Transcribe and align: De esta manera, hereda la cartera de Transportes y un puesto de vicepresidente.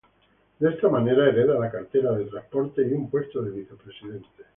De 0.57 0.67
esta 0.67 0.89
manera, 0.89 1.29
hereda 1.29 1.59
la 1.59 1.69
cartera 1.69 2.11
de 2.13 2.25
Transportes 2.25 2.89
y 2.89 2.93
un 2.95 3.07
puesto 3.11 3.39
de 3.43 3.51
vicepresidente. 3.51 4.43